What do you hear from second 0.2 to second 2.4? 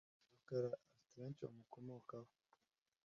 Rukara afite benshi bamukomokaho